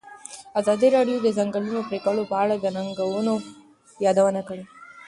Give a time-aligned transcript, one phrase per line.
[0.59, 3.33] ازادي راډیو د د ځنګلونو پرېکول په اړه د ننګونو
[4.05, 4.63] یادونه کړې.